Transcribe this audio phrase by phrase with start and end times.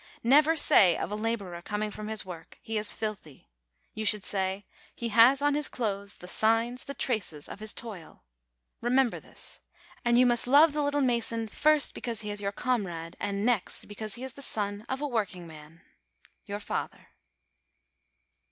[0.23, 3.51] Never say of a laborer coming from his work, "He is filthy."
[3.93, 8.23] You should say, "He has on his clothes the signs, the traces, of his toil."
[8.81, 9.59] Remember this.
[10.03, 13.85] And you must love the little mason, first, because he is your comrade; and next,
[13.87, 15.81] because he is the son of a workingman.
[16.47, 17.09] YOUR FATHER.